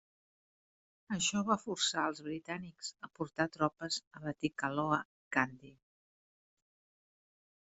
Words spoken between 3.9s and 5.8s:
de Batticaloa i Kandy.